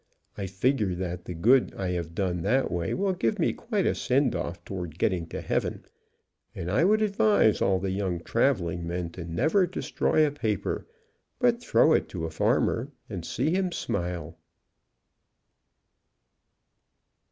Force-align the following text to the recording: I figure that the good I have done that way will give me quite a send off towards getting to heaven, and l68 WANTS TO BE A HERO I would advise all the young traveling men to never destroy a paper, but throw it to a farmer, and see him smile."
I 0.35 0.47
figure 0.47 0.95
that 0.95 1.25
the 1.25 1.35
good 1.35 1.75
I 1.77 1.89
have 1.89 2.15
done 2.15 2.41
that 2.41 2.71
way 2.71 2.95
will 2.95 3.13
give 3.13 3.37
me 3.37 3.53
quite 3.53 3.85
a 3.85 3.93
send 3.93 4.33
off 4.33 4.65
towards 4.65 4.97
getting 4.97 5.27
to 5.27 5.41
heaven, 5.41 5.85
and 6.55 6.63
l68 6.63 6.63
WANTS 6.63 6.63
TO 6.63 6.63
BE 6.63 6.63
A 6.63 6.65
HERO 6.65 6.73
I 6.73 6.83
would 6.85 7.01
advise 7.03 7.61
all 7.61 7.79
the 7.79 7.91
young 7.91 8.19
traveling 8.21 8.87
men 8.87 9.11
to 9.11 9.25
never 9.25 9.67
destroy 9.67 10.25
a 10.25 10.31
paper, 10.31 10.87
but 11.37 11.61
throw 11.61 11.93
it 11.93 12.09
to 12.09 12.25
a 12.25 12.31
farmer, 12.31 12.91
and 13.11 13.23
see 13.23 13.51
him 13.51 13.71
smile." 13.71 14.39